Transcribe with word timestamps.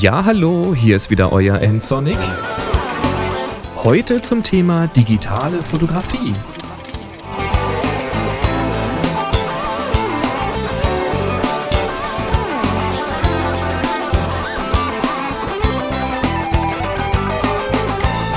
Ja, 0.00 0.24
hallo, 0.24 0.74
hier 0.74 0.96
ist 0.96 1.10
wieder 1.10 1.30
euer 1.30 1.60
N-Sonic. 1.60 2.16
Heute 3.84 4.22
zum 4.22 4.42
Thema 4.42 4.86
digitale 4.86 5.58
Fotografie. 5.58 6.32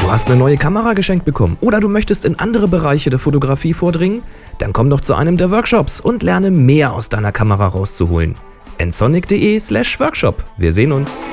Du 0.01 0.11
hast 0.11 0.27
eine 0.27 0.37
neue 0.37 0.57
Kamera 0.57 0.91
geschenkt 0.91 1.23
bekommen 1.23 1.55
oder 1.61 1.79
du 1.79 1.87
möchtest 1.87 2.25
in 2.25 2.37
andere 2.39 2.67
Bereiche 2.67 3.09
der 3.09 3.19
Fotografie 3.19 3.73
vordringen? 3.73 4.21
Dann 4.57 4.73
komm 4.73 4.89
doch 4.89 4.99
zu 4.99 5.15
einem 5.15 5.37
der 5.37 5.49
Workshops 5.49 6.01
und 6.01 6.23
lerne 6.23 6.51
mehr 6.51 6.91
aus 6.91 7.07
deiner 7.07 7.31
Kamera 7.31 7.67
rauszuholen. 7.67 8.35
nsonic.de 8.79 9.59
slash 9.59 9.99
workshop. 9.99 10.43
Wir 10.57 10.71
sehen 10.71 10.91
uns. 10.91 11.31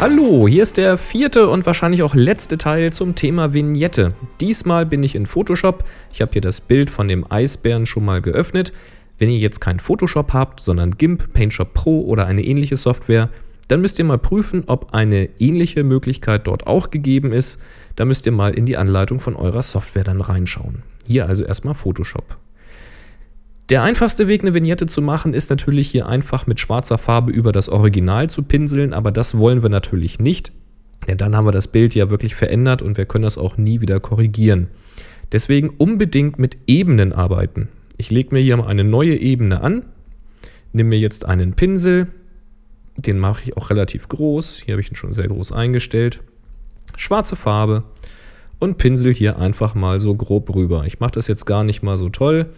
Hallo, 0.00 0.48
hier 0.48 0.64
ist 0.64 0.76
der 0.76 0.98
vierte 0.98 1.48
und 1.48 1.64
wahrscheinlich 1.64 2.02
auch 2.02 2.14
letzte 2.14 2.58
Teil 2.58 2.92
zum 2.92 3.14
Thema 3.14 3.54
Vignette. 3.54 4.14
Diesmal 4.40 4.84
bin 4.84 5.02
ich 5.02 5.14
in 5.14 5.26
Photoshop. 5.26 5.84
Ich 6.12 6.20
habe 6.20 6.32
hier 6.32 6.42
das 6.42 6.60
Bild 6.60 6.90
von 6.90 7.06
dem 7.06 7.24
Eisbären 7.30 7.86
schon 7.86 8.04
mal 8.04 8.20
geöffnet. 8.20 8.72
Wenn 9.18 9.30
ihr 9.30 9.38
jetzt 9.38 9.60
kein 9.60 9.78
Photoshop 9.78 10.32
habt, 10.32 10.60
sondern 10.60 10.90
GIMP, 10.90 11.32
PaintShop 11.32 11.72
Pro 11.72 12.00
oder 12.02 12.26
eine 12.26 12.42
ähnliche 12.42 12.76
Software, 12.76 13.28
dann 13.68 13.80
müsst 13.80 13.98
ihr 13.98 14.04
mal 14.04 14.18
prüfen, 14.18 14.64
ob 14.66 14.92
eine 14.92 15.28
ähnliche 15.38 15.84
Möglichkeit 15.84 16.46
dort 16.46 16.66
auch 16.66 16.90
gegeben 16.90 17.32
ist. 17.32 17.60
Da 17.94 18.04
müsst 18.04 18.26
ihr 18.26 18.32
mal 18.32 18.54
in 18.54 18.66
die 18.66 18.76
Anleitung 18.76 19.20
von 19.20 19.36
eurer 19.36 19.62
Software 19.62 20.04
dann 20.04 20.20
reinschauen. 20.20 20.82
Hier 21.06 21.26
also 21.26 21.44
erstmal 21.44 21.74
Photoshop. 21.74 22.38
Der 23.72 23.82
einfachste 23.82 24.28
Weg, 24.28 24.42
eine 24.42 24.52
Vignette 24.52 24.86
zu 24.86 25.00
machen, 25.00 25.32
ist 25.32 25.48
natürlich 25.48 25.88
hier 25.88 26.06
einfach 26.06 26.46
mit 26.46 26.60
schwarzer 26.60 26.98
Farbe 26.98 27.32
über 27.32 27.52
das 27.52 27.70
Original 27.70 28.28
zu 28.28 28.42
pinseln, 28.42 28.92
aber 28.92 29.10
das 29.10 29.38
wollen 29.38 29.62
wir 29.62 29.70
natürlich 29.70 30.18
nicht. 30.18 30.52
Ja, 31.08 31.14
dann 31.14 31.34
haben 31.34 31.46
wir 31.46 31.52
das 31.52 31.68
Bild 31.68 31.94
ja 31.94 32.10
wirklich 32.10 32.34
verändert 32.34 32.82
und 32.82 32.98
wir 32.98 33.06
können 33.06 33.24
das 33.24 33.38
auch 33.38 33.56
nie 33.56 33.80
wieder 33.80 33.98
korrigieren. 33.98 34.68
Deswegen 35.32 35.70
unbedingt 35.70 36.38
mit 36.38 36.58
Ebenen 36.66 37.14
arbeiten. 37.14 37.68
Ich 37.96 38.10
lege 38.10 38.34
mir 38.34 38.42
hier 38.42 38.58
mal 38.58 38.66
eine 38.66 38.84
neue 38.84 39.16
Ebene 39.16 39.62
an, 39.62 39.86
nehme 40.74 40.90
mir 40.90 40.98
jetzt 40.98 41.24
einen 41.24 41.54
Pinsel, 41.54 42.08
den 42.98 43.18
mache 43.18 43.44
ich 43.44 43.56
auch 43.56 43.70
relativ 43.70 44.06
groß. 44.06 44.64
Hier 44.66 44.72
habe 44.72 44.82
ich 44.82 44.90
ihn 44.90 44.96
schon 44.96 45.14
sehr 45.14 45.28
groß 45.28 45.52
eingestellt. 45.52 46.20
Schwarze 46.94 47.36
Farbe 47.36 47.84
und 48.58 48.76
pinsel 48.76 49.14
hier 49.14 49.38
einfach 49.38 49.74
mal 49.74 49.98
so 49.98 50.14
grob 50.14 50.54
rüber. 50.54 50.84
Ich 50.84 51.00
mache 51.00 51.12
das 51.12 51.26
jetzt 51.26 51.46
gar 51.46 51.64
nicht 51.64 51.82
mal 51.82 51.96
so 51.96 52.10
toll, 52.10 52.50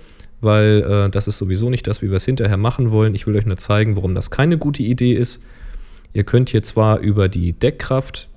weil 0.45 0.83
äh, 0.83 1.11
das 1.11 1.27
ist 1.27 1.39
sowieso 1.39 1.70
nicht 1.70 1.87
das, 1.87 2.03
wie 2.03 2.11
wir 2.11 2.17
es 2.17 2.25
hinterher 2.25 2.56
machen 2.56 2.91
wollen. 2.91 3.14
Ich 3.14 3.27
will 3.27 3.37
euch 3.37 3.47
nur 3.47 3.56
zeigen, 3.56 3.97
warum 3.97 4.14
das 4.14 4.31
keine 4.31 4.59
gute 4.59 4.83
Idee 4.83 5.14
ist. 5.14 5.42
Ihr 6.12 6.25
könnt 6.25 6.50
hier 6.50 6.62
zwar 6.62 7.00
über 7.00 7.28
die 7.28 7.53
Deckkraft 7.53 8.28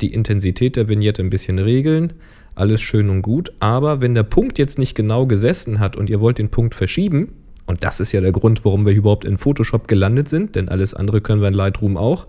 die 0.00 0.12
Intensität 0.12 0.76
der 0.76 0.88
Vignette 0.88 1.22
ein 1.22 1.30
bisschen 1.30 1.58
regeln, 1.58 2.12
alles 2.54 2.80
schön 2.80 3.10
und 3.10 3.22
gut, 3.22 3.52
aber 3.60 4.00
wenn 4.00 4.14
der 4.14 4.22
Punkt 4.22 4.58
jetzt 4.58 4.78
nicht 4.78 4.94
genau 4.94 5.26
gesessen 5.26 5.80
hat 5.80 5.96
und 5.96 6.10
ihr 6.10 6.20
wollt 6.20 6.38
den 6.38 6.50
Punkt 6.50 6.74
verschieben, 6.74 7.32
und 7.66 7.84
das 7.84 8.00
ist 8.00 8.12
ja 8.12 8.20
der 8.20 8.32
Grund, 8.32 8.64
warum 8.64 8.86
wir 8.86 8.94
überhaupt 8.94 9.24
in 9.26 9.36
Photoshop 9.36 9.88
gelandet 9.88 10.28
sind, 10.28 10.56
denn 10.56 10.68
alles 10.68 10.94
andere 10.94 11.20
können 11.20 11.42
wir 11.42 11.48
in 11.48 11.54
Lightroom 11.54 11.98
auch. 11.98 12.26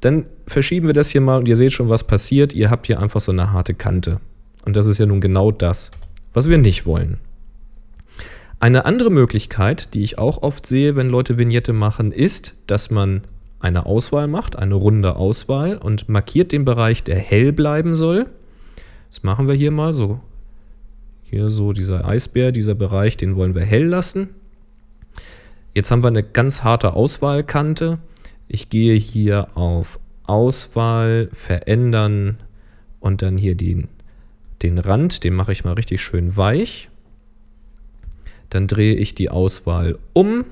Dann 0.00 0.24
verschieben 0.46 0.86
wir 0.86 0.94
das 0.94 1.10
hier 1.10 1.20
mal 1.20 1.36
und 1.36 1.48
ihr 1.48 1.56
seht 1.56 1.72
schon, 1.72 1.90
was 1.90 2.04
passiert. 2.06 2.54
Ihr 2.54 2.70
habt 2.70 2.86
hier 2.86 2.98
einfach 2.98 3.20
so 3.20 3.30
eine 3.30 3.52
harte 3.52 3.74
Kante. 3.74 4.20
Und 4.64 4.74
das 4.74 4.86
ist 4.86 4.98
ja 4.98 5.04
nun 5.04 5.20
genau 5.20 5.50
das, 5.50 5.90
was 6.32 6.48
wir 6.48 6.56
nicht 6.56 6.86
wollen. 6.86 7.18
Eine 8.62 8.84
andere 8.84 9.10
Möglichkeit, 9.10 9.92
die 9.92 10.04
ich 10.04 10.18
auch 10.18 10.40
oft 10.42 10.66
sehe, 10.66 10.94
wenn 10.94 11.08
Leute 11.08 11.36
Vignette 11.36 11.72
machen, 11.72 12.12
ist, 12.12 12.54
dass 12.68 12.92
man 12.92 13.22
eine 13.58 13.86
Auswahl 13.86 14.28
macht, 14.28 14.56
eine 14.56 14.76
runde 14.76 15.16
Auswahl 15.16 15.76
und 15.76 16.08
markiert 16.08 16.52
den 16.52 16.64
Bereich, 16.64 17.02
der 17.02 17.16
hell 17.16 17.52
bleiben 17.52 17.96
soll. 17.96 18.28
Das 19.10 19.24
machen 19.24 19.48
wir 19.48 19.56
hier 19.56 19.72
mal 19.72 19.92
so 19.92 20.20
hier 21.32 21.48
so 21.48 21.72
dieser 21.72 22.06
Eisbär, 22.06 22.52
dieser 22.52 22.74
Bereich, 22.74 23.16
den 23.16 23.36
wollen 23.36 23.54
wir 23.54 23.64
hell 23.64 23.86
lassen. 23.86 24.28
Jetzt 25.72 25.90
haben 25.90 26.02
wir 26.02 26.08
eine 26.08 26.22
ganz 26.22 26.62
harte 26.62 26.92
Auswahlkante. 26.92 27.98
Ich 28.48 28.68
gehe 28.68 28.94
hier 28.96 29.48
auf 29.56 29.98
Auswahl, 30.24 31.30
verändern 31.32 32.36
und 33.00 33.22
dann 33.22 33.38
hier 33.38 33.54
den, 33.54 33.88
den 34.60 34.76
Rand, 34.76 35.24
den 35.24 35.32
mache 35.32 35.52
ich 35.52 35.64
mal 35.64 35.72
richtig 35.72 36.02
schön 36.02 36.36
weich. 36.36 36.90
Dann 38.52 38.66
drehe 38.66 38.94
ich 38.94 39.14
die 39.14 39.30
Auswahl 39.30 39.98
um. 40.12 40.44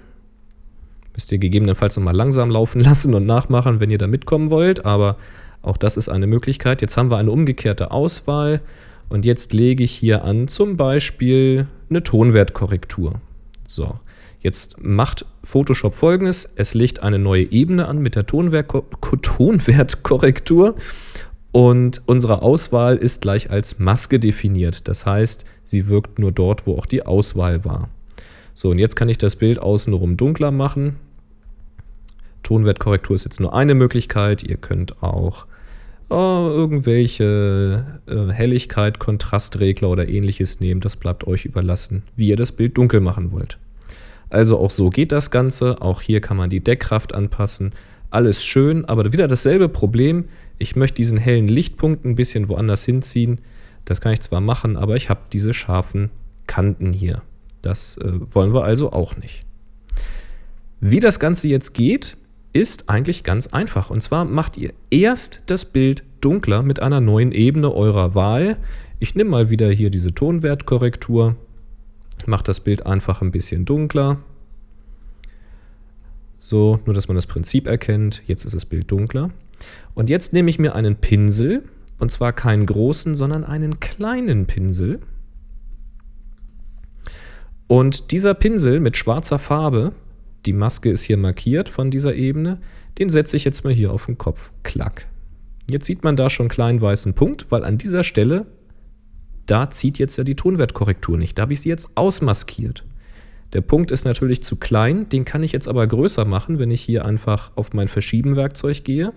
Müsst 1.13 1.31
ihr 1.33 1.39
gegebenenfalls 1.39 1.97
nochmal 1.97 2.17
langsam 2.17 2.49
laufen 2.49 2.81
lassen 2.85 3.13
und 3.13 3.27
nachmachen, 3.27 3.79
wenn 3.79 3.91
ihr 3.91 3.99
da 3.99 4.07
mitkommen 4.07 4.51
wollt. 4.51 4.87
Aber 4.87 5.19
auch 5.61 5.77
das 5.77 5.99
ist 5.99 6.09
eine 6.09 6.27
Möglichkeit. 6.27 6.81
Jetzt 6.81 6.97
haben 6.97 7.11
wir 7.11 7.19
eine 7.19 7.31
umgekehrte 7.31 7.91
Auswahl 7.91 8.63
und 9.11 9.27
jetzt 9.27 9.53
lege 9.53 9.85
ich 9.85 9.91
hier 9.91 10.25
an 10.25 10.49
zum 10.49 10.79
Beispiel 10.79 11.67
eine 11.91 12.03
Tonwertkorrektur. 12.03 13.21
So, 13.69 14.01
jetzt 14.41 14.83
macht 14.83 15.27
Photoshop 15.43 15.95
folgendes. 15.95 16.51
Es 16.57 16.73
legt 16.73 17.03
eine 17.03 17.19
neue 17.19 17.53
Ebene 17.53 17.87
an 17.87 17.99
mit 17.99 18.17
der 18.17 18.25
Tonwertkorrektur 18.25 20.75
und 21.53 22.03
unsere 22.07 22.43
Auswahl 22.43 22.97
ist 22.97 23.23
gleich 23.23 23.51
als 23.51 23.79
Maske 23.79 24.21
definiert. 24.21 24.87
Das 24.89 25.07
heißt, 25.07 25.45
sie 25.65 25.89
wirkt 25.89 26.19
nur 26.19 26.33
dort, 26.33 26.67
wo 26.67 26.77
auch 26.77 26.87
die 26.87 27.05
Auswahl 27.05 27.65
war. 27.65 27.89
So, 28.55 28.71
und 28.71 28.79
jetzt 28.79 28.95
kann 28.95 29.09
ich 29.09 29.19
das 29.19 29.37
Bild 29.37 29.59
außenrum 29.59 30.17
dunkler 30.17 30.51
machen. 30.51 30.97
Tonwertkorrektur 32.43 33.15
ist 33.15 33.25
jetzt 33.25 33.41
nur 33.41 33.55
eine 33.55 33.75
Möglichkeit. 33.75 34.43
Ihr 34.43 34.57
könnt 34.57 35.03
auch 35.03 35.47
oh, 36.09 36.51
irgendwelche 36.51 38.01
äh, 38.07 38.33
Helligkeit, 38.33 38.99
Kontrastregler 38.99 39.89
oder 39.89 40.09
ähnliches 40.09 40.61
nehmen. 40.61 40.81
Das 40.81 40.97
bleibt 40.97 41.27
euch 41.27 41.45
überlassen, 41.45 42.03
wie 42.17 42.29
ihr 42.29 42.37
das 42.37 42.53
Bild 42.53 42.77
dunkel 42.77 43.01
machen 43.01 43.33
wollt. 43.33 43.59
Also 44.29 44.59
auch 44.59 44.71
so 44.71 44.91
geht 44.91 45.13
das 45.13 45.31
Ganze. 45.31 45.83
Auch 45.83 46.01
hier 46.01 46.21
kann 46.21 46.37
man 46.37 46.51
die 46.51 46.63
Deckkraft 46.63 47.15
anpassen. 47.15 47.73
Alles 48.11 48.45
schön, 48.45 48.85
aber 48.85 49.13
wieder 49.13 49.29
dasselbe 49.29 49.69
Problem. 49.69 50.25
Ich 50.59 50.77
möchte 50.77 50.97
diesen 50.97 51.19
hellen 51.19 51.49
Lichtpunkt 51.49 52.05
ein 52.05 52.17
bisschen 52.17 52.49
woanders 52.49 52.85
hinziehen. 52.85 53.39
Das 53.85 54.01
kann 54.01 54.13
ich 54.13 54.21
zwar 54.21 54.41
machen, 54.41 54.77
aber 54.77 54.97
ich 54.97 55.09
habe 55.09 55.21
diese 55.33 55.55
scharfen 55.55 56.11
Kanten 56.47 56.93
hier. 56.93 57.23
Das 57.63 57.97
äh, 57.99 58.13
wollen 58.35 58.53
wir 58.53 58.65
also 58.65 58.93
auch 58.93 59.17
nicht. 59.17 59.45
Wie 60.81 61.01
das 61.01 61.21
Ganze 61.21 61.49
jetzt 61.49 61.73
geht, 61.75 62.17
ist 62.53 62.89
eigentlich 62.91 63.23
ganz 63.23 63.49
einfach. 63.49 63.91
Und 63.91 64.03
zwar 64.03 64.25
macht 64.25 64.57
ihr 64.57 64.73
erst 64.91 65.43
das 65.47 65.65
Bild 65.65 66.03
dunkler 66.21 66.63
mit 66.63 66.81
einer 66.81 67.01
neuen 67.01 67.33
Ebene 67.33 67.73
eurer 67.73 68.15
Wahl. 68.15 68.57
Ich 68.99 69.15
nehme 69.15 69.31
mal 69.31 69.51
wieder 69.51 69.71
hier 69.71 69.91
diese 69.91 70.13
Tonwertkorrektur, 70.13 71.37
mache 72.27 72.45
das 72.45 72.61
Bild 72.61 72.87
einfach 72.87 73.23
ein 73.23 73.31
bisschen 73.31 73.65
dunkler. 73.65 74.19
So, 76.41 76.79
nur 76.85 76.95
dass 76.95 77.07
man 77.07 77.15
das 77.15 77.27
Prinzip 77.27 77.69
erkennt. 77.69 78.23
Jetzt 78.27 78.45
ist 78.45 78.55
das 78.55 78.67
Bild 78.67 78.91
dunkler. 78.91 79.31
Und 79.95 80.11
jetzt 80.11 80.33
nehme 80.33 80.51
ich 80.51 80.59
mir 80.59 80.75
einen 80.75 80.97
Pinsel, 80.97 81.63
und 81.99 82.11
zwar 82.11 82.33
keinen 82.33 82.67
großen, 82.67 83.15
sondern 83.15 83.45
einen 83.45 83.79
kleinen 83.79 84.47
Pinsel. 84.47 85.01
Und 87.69 88.11
dieser 88.11 88.35
Pinsel 88.35 88.81
mit 88.81 88.97
schwarzer 88.97 89.39
Farbe 89.39 89.93
die 90.47 90.53
Maske 90.53 90.91
ist 90.91 91.03
hier 91.03 91.17
markiert 91.17 91.69
von 91.69 91.91
dieser 91.91 92.15
Ebene. 92.15 92.59
Den 92.99 93.11
setze 93.11 93.37
ich 93.37 93.45
jetzt 93.45 93.65
mal 93.65 93.73
hier 93.73 93.93
auf 93.93 94.07
den 94.07 94.19
Kopf. 94.19 94.53
Klack. 94.63 95.07
Jetzt 95.71 95.87
sieht 95.87 96.03
man 96.03 96.17
da 96.17 96.31
schon 96.31 96.45
einen 96.45 96.51
kleinen 96.51 96.81
weißen 96.81 97.15
Punkt, 97.15 97.51
weil 97.51 97.65
an 97.65 97.79
dieser 97.79 98.05
Stelle, 98.05 98.47
da 99.47 99.71
zieht 99.71 99.99
jetzt 99.99 100.17
ja 100.17 100.25
die 100.25 100.37
Tonwertkorrektur 100.37 101.17
nicht. 101.19 101.37
Da 101.37 101.43
habe 101.43 101.53
ich 101.53 101.61
sie 101.61 101.69
jetzt 101.69 101.97
ausmaskiert. 101.97 102.85
Der 103.53 103.61
Punkt 103.61 103.91
ist 103.91 104.05
natürlich 104.05 104.43
zu 104.43 104.57
klein, 104.57 105.09
den 105.09 105.25
kann 105.25 105.43
ich 105.43 105.53
jetzt 105.53 105.69
aber 105.69 105.87
größer 105.87 106.25
machen, 106.25 106.59
wenn 106.59 106.71
ich 106.71 106.83
hier 106.83 107.05
einfach 107.05 107.51
auf 107.57 107.73
mein 107.73 107.89
Verschieben-Werkzeug 107.89 108.85
gehe. 108.85 109.13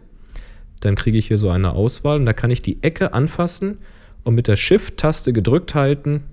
Dann 0.80 0.96
kriege 0.96 1.18
ich 1.18 1.28
hier 1.28 1.38
so 1.38 1.50
eine 1.50 1.74
Auswahl 1.74 2.18
und 2.18 2.26
da 2.26 2.34
kann 2.34 2.50
ich 2.50 2.62
die 2.62 2.82
Ecke 2.82 3.14
anfassen 3.14 3.78
und 4.24 4.36
mit 4.36 4.48
der 4.48 4.56
Shift-Taste 4.56 5.34
gedrückt 5.34 5.76
halten. 5.76 6.24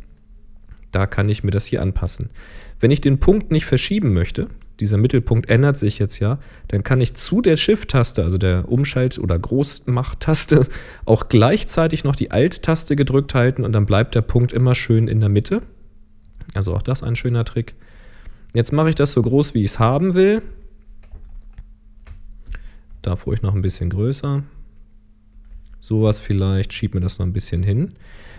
Da 0.92 1.06
kann 1.06 1.28
ich 1.28 1.44
mir 1.44 1.50
das 1.50 1.66
hier 1.66 1.82
anpassen. 1.82 2.30
Wenn 2.80 2.90
ich 2.90 3.00
den 3.00 3.20
Punkt 3.20 3.50
nicht 3.50 3.66
verschieben 3.66 4.12
möchte, 4.14 4.48
dieser 4.80 4.96
Mittelpunkt 4.96 5.50
ändert 5.50 5.76
sich 5.76 5.98
jetzt 5.98 6.18
ja, 6.20 6.38
dann 6.68 6.82
kann 6.82 7.00
ich 7.02 7.14
zu 7.14 7.42
der 7.42 7.56
Shift-Taste, 7.56 8.22
also 8.22 8.38
der 8.38 8.68
Umschalt- 8.68 9.18
oder 9.18 9.38
Großmacht-Taste, 9.38 10.66
auch 11.04 11.28
gleichzeitig 11.28 12.02
noch 12.02 12.16
die 12.16 12.30
Alt-Taste 12.30 12.96
gedrückt 12.96 13.34
halten 13.34 13.62
und 13.62 13.72
dann 13.72 13.84
bleibt 13.84 14.14
der 14.14 14.22
Punkt 14.22 14.54
immer 14.54 14.74
schön 14.74 15.06
in 15.06 15.20
der 15.20 15.28
Mitte. 15.28 15.62
Also 16.54 16.74
auch 16.74 16.82
das 16.82 17.02
ein 17.02 17.14
schöner 17.14 17.44
Trick. 17.44 17.74
Jetzt 18.52 18.72
mache 18.72 18.88
ich 18.88 18.94
das 18.94 19.12
so 19.12 19.22
groß, 19.22 19.54
wie 19.54 19.60
ich 19.60 19.70
es 19.72 19.78
haben 19.78 20.14
will. 20.14 20.42
Darf 23.02 23.26
ruhig 23.26 23.42
noch 23.42 23.54
ein 23.54 23.62
bisschen 23.62 23.90
größer. 23.90 24.42
Sowas 25.78 26.20
vielleicht, 26.20 26.72
schieb 26.72 26.94
mir 26.94 27.00
das 27.00 27.18
noch 27.18 27.26
ein 27.26 27.32
bisschen 27.32 27.62
hin. 27.62 27.94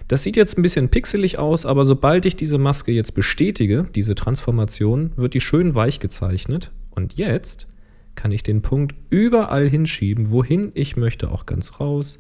Das 0.08 0.24
sieht 0.24 0.36
jetzt 0.36 0.58
ein 0.58 0.62
bisschen 0.62 0.90
pixelig 0.90 1.40
aus, 1.40 1.66
aber 1.66 1.86
sobald 1.86 2.26
ich 2.26 2.36
diese 2.36 2.58
Maske 2.58 2.92
jetzt 2.92 3.16
bestätige, 3.16 3.86
diese 3.96 4.14
Transformation, 4.14 5.12
wird 5.16 5.34
die 5.34 5.42
schön 5.42 5.74
weich 5.74 6.00
gezeichnet. 6.00 6.72
Und 6.92 7.18
jetzt 7.18 7.68
kann 8.14 8.32
ich 8.32 8.44
den 8.44 8.62
Punkt 8.62 8.94
überall 9.10 9.68
hinschieben, 9.68 10.32
wohin 10.32 10.72
ich 10.76 10.98
möchte, 10.98 11.32
auch 11.32 11.46
ganz 11.46 11.80
raus. 11.80 12.20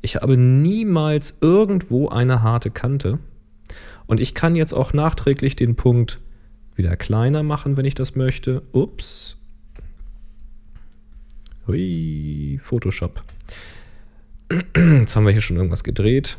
Ich 0.00 0.16
habe 0.16 0.36
niemals 0.36 1.38
irgendwo 1.40 2.08
eine 2.08 2.42
harte 2.42 2.70
Kante. 2.70 3.18
Und 4.06 4.20
ich 4.20 4.34
kann 4.34 4.56
jetzt 4.56 4.72
auch 4.72 4.92
nachträglich 4.92 5.56
den 5.56 5.74
Punkt 5.76 6.20
wieder 6.74 6.96
kleiner 6.96 7.42
machen, 7.42 7.76
wenn 7.76 7.84
ich 7.84 7.94
das 7.94 8.14
möchte. 8.14 8.62
Ups. 8.72 9.36
Hui, 11.66 12.58
Photoshop. 12.60 13.22
Jetzt 14.76 15.16
haben 15.16 15.24
wir 15.24 15.32
hier 15.32 15.40
schon 15.40 15.56
irgendwas 15.56 15.84
gedreht. 15.84 16.38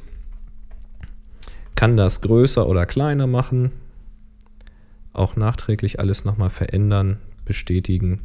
Kann 1.75 1.97
das 1.97 2.21
größer 2.21 2.67
oder 2.67 2.85
kleiner 2.85 3.27
machen. 3.27 3.71
Auch 5.13 5.35
nachträglich 5.35 5.99
alles 5.99 6.25
nochmal 6.25 6.49
verändern, 6.49 7.17
bestätigen 7.45 8.21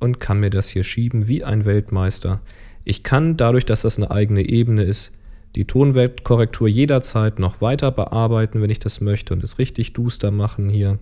und 0.00 0.20
kann 0.20 0.40
mir 0.40 0.50
das 0.50 0.68
hier 0.68 0.84
schieben 0.84 1.28
wie 1.28 1.44
ein 1.44 1.64
Weltmeister. 1.64 2.40
Ich 2.84 3.02
kann 3.02 3.36
dadurch, 3.36 3.64
dass 3.64 3.82
das 3.82 3.98
eine 3.98 4.10
eigene 4.10 4.48
Ebene 4.48 4.82
ist, 4.82 5.16
die 5.54 5.66
Tonwertkorrektur 5.66 6.68
jederzeit 6.68 7.38
noch 7.38 7.60
weiter 7.60 7.90
bearbeiten, 7.90 8.60
wenn 8.62 8.70
ich 8.70 8.78
das 8.78 9.00
möchte 9.00 9.34
und 9.34 9.42
es 9.42 9.58
richtig 9.58 9.92
duster 9.92 10.30
machen 10.30 10.68
hier. 10.68 10.98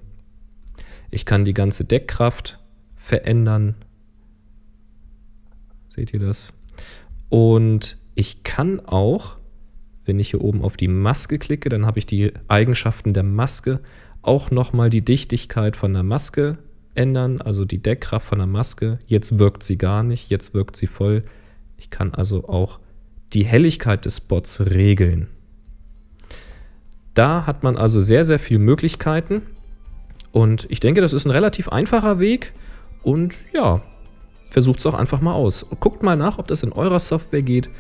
Ich 1.10 1.24
kann 1.24 1.44
die 1.44 1.54
ganze 1.54 1.84
Deckkraft 1.84 2.58
verändern. 2.94 3.74
Seht 5.88 6.12
ihr 6.12 6.20
das? 6.20 6.52
Und 7.28 7.96
ich 8.14 8.42
kann 8.42 8.80
auch, 8.80 9.36
wenn 10.04 10.18
ich 10.20 10.30
hier 10.30 10.42
oben 10.42 10.62
auf 10.62 10.76
die 10.76 10.88
Maske 10.88 11.38
klicke, 11.38 11.68
dann 11.68 11.86
habe 11.86 11.98
ich 11.98 12.06
die 12.06 12.32
Eigenschaften 12.48 13.12
der 13.14 13.22
Maske, 13.22 13.80
auch 14.22 14.50
nochmal 14.50 14.90
die 14.90 15.04
Dichtigkeit 15.04 15.76
von 15.76 15.92
der 15.92 16.02
Maske 16.02 16.58
ändern, 16.94 17.40
also 17.40 17.64
die 17.64 17.82
Deckkraft 17.82 18.26
von 18.26 18.38
der 18.38 18.46
Maske. 18.46 18.98
Jetzt 19.06 19.38
wirkt 19.38 19.62
sie 19.62 19.78
gar 19.78 20.02
nicht, 20.02 20.30
jetzt 20.30 20.54
wirkt 20.54 20.76
sie 20.76 20.86
voll. 20.86 21.22
Ich 21.76 21.90
kann 21.90 22.14
also 22.14 22.48
auch 22.48 22.80
die 23.32 23.44
Helligkeit 23.44 24.04
des 24.04 24.18
Spots 24.18 24.60
regeln. 24.74 25.28
Da 27.14 27.46
hat 27.46 27.62
man 27.62 27.76
also 27.76 28.00
sehr, 28.00 28.24
sehr 28.24 28.38
viele 28.38 28.60
Möglichkeiten. 28.60 29.42
Und 30.36 30.66
ich 30.68 30.80
denke, 30.80 31.00
das 31.00 31.14
ist 31.14 31.24
ein 31.24 31.30
relativ 31.30 31.70
einfacher 31.70 32.18
Weg. 32.18 32.52
Und 33.02 33.46
ja, 33.54 33.80
versucht 34.44 34.80
es 34.80 34.86
auch 34.86 34.92
einfach 34.92 35.22
mal 35.22 35.32
aus. 35.32 35.64
Guckt 35.80 36.02
mal 36.02 36.14
nach, 36.14 36.36
ob 36.36 36.46
das 36.46 36.62
in 36.62 36.72
eurer 36.72 36.98
Software 36.98 37.40
geht. 37.40 37.70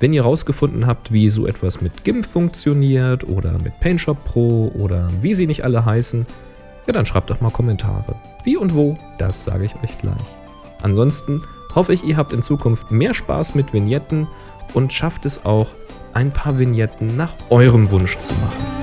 Wenn 0.00 0.12
ihr 0.12 0.24
herausgefunden 0.24 0.88
habt, 0.88 1.12
wie 1.12 1.28
so 1.28 1.46
etwas 1.46 1.80
mit 1.80 2.02
GIMP 2.02 2.26
funktioniert 2.26 3.28
oder 3.28 3.52
mit 3.62 3.78
PaintShop 3.78 4.24
Pro 4.24 4.72
oder 4.74 5.08
wie 5.22 5.34
sie 5.34 5.46
nicht 5.46 5.62
alle 5.62 5.84
heißen, 5.84 6.26
ja, 6.88 6.92
dann 6.92 7.06
schreibt 7.06 7.30
doch 7.30 7.40
mal 7.40 7.52
Kommentare. 7.52 8.16
Wie 8.42 8.56
und 8.56 8.74
wo, 8.74 8.98
das 9.18 9.44
sage 9.44 9.66
ich 9.66 9.74
euch 9.76 9.96
gleich. 9.98 10.16
Ansonsten 10.82 11.44
hoffe 11.76 11.92
ich, 11.92 12.02
ihr 12.02 12.16
habt 12.16 12.32
in 12.32 12.42
Zukunft 12.42 12.90
mehr 12.90 13.14
Spaß 13.14 13.54
mit 13.54 13.72
Vignetten 13.72 14.26
und 14.74 14.92
schafft 14.92 15.26
es 15.26 15.44
auch, 15.44 15.68
ein 16.12 16.32
paar 16.32 16.58
Vignetten 16.58 17.16
nach 17.16 17.34
eurem 17.50 17.88
Wunsch 17.92 18.18
zu 18.18 18.34
machen. 18.34 18.79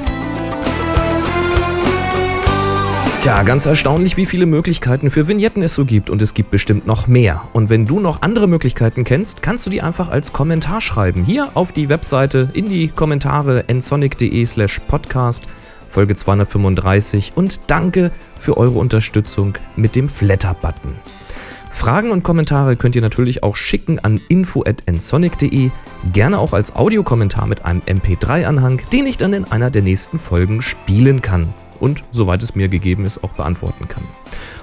Tja, 3.28 3.44
ganz 3.44 3.66
erstaunlich, 3.66 4.16
wie 4.16 4.26
viele 4.26 4.46
Möglichkeiten 4.46 5.12
für 5.12 5.28
Vignetten 5.28 5.62
es 5.62 5.74
so 5.74 5.84
gibt 5.84 6.10
und 6.10 6.22
es 6.22 6.34
gibt 6.34 6.50
bestimmt 6.50 6.88
noch 6.88 7.08
mehr. 7.08 7.42
Und 7.52 7.68
wenn 7.68 7.86
du 7.86 8.00
noch 8.00 8.22
andere 8.22 8.48
Möglichkeiten 8.48 9.04
kennst, 9.04 9.42
kannst 9.42 9.66
du 9.66 9.70
die 9.70 9.82
einfach 9.82 10.08
als 10.08 10.32
Kommentar 10.32 10.80
schreiben. 10.80 11.26
Hier 11.26 11.50
auf 11.56 11.74
die 11.74 11.90
Webseite 11.90 12.50
in 12.54 12.70
die 12.70 12.88
Kommentare 12.88 13.66
nsonic.de 13.70 14.46
slash 14.46 14.80
podcast 14.88 15.46
Folge 15.90 16.16
235 16.16 17.34
und 17.36 17.60
danke 17.68 18.12
für 18.38 18.56
eure 18.56 18.80
Unterstützung 18.80 19.56
mit 19.76 19.98
dem 19.98 20.08
Flatter-Button. 20.08 20.96
Fragen 21.70 22.12
und 22.12 22.24
Kommentare 22.24 22.78
könnt 22.78 22.96
ihr 22.96 23.02
natürlich 23.02 23.44
auch 23.44 23.58
schicken 23.58 24.00
an 24.00 24.22
info@nsonic.de, 24.30 25.70
gerne 26.14 26.40
auch 26.40 26.54
als 26.54 26.78
Audiokommentar 26.78 27.46
mit 27.46 27.66
einem 27.66 27.82
MP3-Anhang, 27.82 28.84
den 28.94 29.06
ich 29.06 29.18
dann 29.18 29.34
in 29.34 29.44
einer 29.44 29.70
der 29.70 29.82
nächsten 29.82 30.18
Folgen 30.18 30.62
spielen 30.62 31.22
kann 31.22 31.54
und, 31.80 32.04
soweit 32.12 32.44
es 32.44 32.56
mir 32.56 32.68
gegeben 32.68 33.06
ist, 33.06 33.24
auch 33.24 33.34
beantworten 33.34 33.88
kann. 33.88 34.04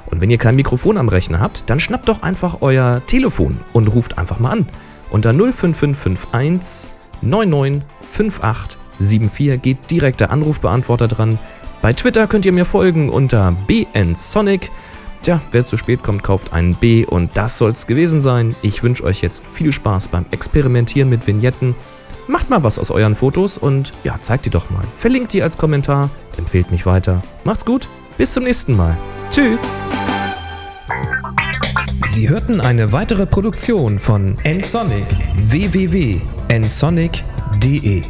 Und 0.06 0.20
wenn 0.20 0.30
ihr 0.30 0.38
kein 0.38 0.56
Mikrofon 0.56 0.98
am 0.98 1.08
Rechner 1.08 1.40
habt, 1.40 1.70
dann 1.70 1.80
schnappt 1.80 2.08
doch 2.08 2.22
einfach 2.22 2.58
euer 2.60 3.02
Telefon 3.06 3.58
und 3.72 3.88
ruft 3.88 4.18
einfach 4.18 4.38
mal 4.38 4.50
an. 4.50 4.66
Unter 5.10 5.32
05551 5.32 6.90
995874 7.22 9.62
geht 9.62 9.90
direkt 9.90 10.20
der 10.20 10.30
Anrufbeantworter 10.30 11.08
dran. 11.08 11.38
Bei 11.82 11.92
Twitter 11.92 12.26
könnt 12.26 12.46
ihr 12.46 12.52
mir 12.52 12.64
folgen 12.64 13.10
unter 13.10 13.54
bnsonic. 13.66 14.70
Tja, 15.22 15.40
wer 15.52 15.64
zu 15.64 15.76
spät 15.76 16.02
kommt, 16.02 16.22
kauft 16.22 16.52
einen 16.52 16.74
B 16.74 17.06
und 17.06 17.36
das 17.36 17.56
soll's 17.56 17.86
gewesen 17.86 18.20
sein. 18.20 18.54
Ich 18.62 18.82
wünsche 18.82 19.04
euch 19.04 19.22
jetzt 19.22 19.46
viel 19.46 19.72
Spaß 19.72 20.08
beim 20.08 20.26
Experimentieren 20.30 21.08
mit 21.08 21.26
Vignetten 21.26 21.74
Macht 22.26 22.50
mal 22.50 22.62
was 22.62 22.78
aus 22.78 22.90
euren 22.90 23.14
Fotos 23.14 23.58
und 23.58 23.92
ja, 24.02 24.18
zeigt 24.20 24.46
die 24.46 24.50
doch 24.50 24.70
mal. 24.70 24.82
Verlinkt 24.96 25.32
die 25.32 25.42
als 25.42 25.58
Kommentar, 25.58 26.10
empfehlt 26.38 26.70
mich 26.70 26.86
weiter. 26.86 27.22
Macht's 27.44 27.64
gut, 27.64 27.88
bis 28.16 28.32
zum 28.32 28.44
nächsten 28.44 28.76
Mal. 28.76 28.96
Tschüss. 29.30 29.78
Sie 32.06 32.28
hörten 32.28 32.60
eine 32.60 32.92
weitere 32.92 33.26
Produktion 33.26 33.98
von 33.98 34.38
nsonic 34.44 35.06
www.nsonic.de 35.36 38.02